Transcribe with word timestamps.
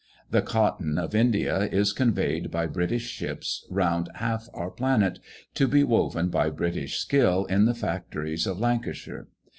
The 0.31 0.41
cotton 0.41 0.97
of 0.97 1.13
India 1.13 1.69
is 1.71 1.93
conveyed 1.93 2.49
by 2.49 2.65
British 2.65 3.03
ships 3.05 3.67
round 3.69 4.09
half 4.15 4.49
our 4.51 4.71
planet, 4.71 5.19
to 5.53 5.67
be 5.67 5.83
woven 5.83 6.29
by 6.29 6.49
British 6.49 6.97
skill 6.97 7.45
in 7.45 7.65
the 7.65 7.75
factories 7.75 8.47
of 8.47 8.57
Lancashire. 8.59 9.27